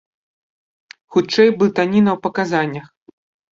Хутчэй 1.17 1.53
блытаніна 1.61 2.11
ў 2.17 2.25
паказаннях. 2.27 2.91